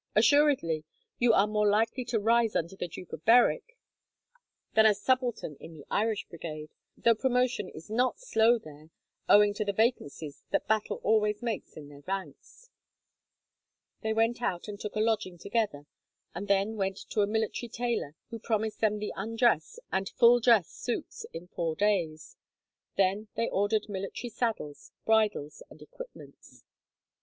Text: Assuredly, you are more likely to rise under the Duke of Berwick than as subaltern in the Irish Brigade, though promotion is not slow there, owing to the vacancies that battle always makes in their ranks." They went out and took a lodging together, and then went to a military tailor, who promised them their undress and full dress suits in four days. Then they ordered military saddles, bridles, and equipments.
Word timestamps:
Assuredly, 0.15 0.83
you 1.19 1.31
are 1.31 1.45
more 1.45 1.69
likely 1.69 2.03
to 2.05 2.17
rise 2.19 2.55
under 2.55 2.75
the 2.75 2.87
Duke 2.87 3.13
of 3.13 3.23
Berwick 3.23 3.77
than 4.73 4.83
as 4.87 4.99
subaltern 4.99 5.55
in 5.59 5.75
the 5.75 5.85
Irish 5.91 6.25
Brigade, 6.27 6.71
though 6.97 7.13
promotion 7.13 7.69
is 7.69 7.87
not 7.91 8.19
slow 8.19 8.57
there, 8.57 8.89
owing 9.29 9.53
to 9.53 9.63
the 9.63 9.71
vacancies 9.73 10.41
that 10.49 10.67
battle 10.67 11.01
always 11.03 11.43
makes 11.43 11.77
in 11.77 11.89
their 11.89 12.01
ranks." 12.07 12.71
They 14.01 14.11
went 14.11 14.41
out 14.41 14.67
and 14.67 14.79
took 14.79 14.95
a 14.95 14.99
lodging 14.99 15.37
together, 15.37 15.85
and 16.33 16.47
then 16.47 16.77
went 16.77 16.97
to 17.11 17.21
a 17.21 17.27
military 17.27 17.69
tailor, 17.69 18.15
who 18.31 18.39
promised 18.39 18.79
them 18.81 18.97
their 18.99 19.11
undress 19.15 19.77
and 19.91 20.09
full 20.09 20.39
dress 20.39 20.67
suits 20.67 21.27
in 21.31 21.47
four 21.49 21.75
days. 21.75 22.37
Then 22.97 23.27
they 23.35 23.47
ordered 23.47 23.87
military 23.87 24.29
saddles, 24.31 24.93
bridles, 25.05 25.61
and 25.69 25.79
equipments. 25.79 26.63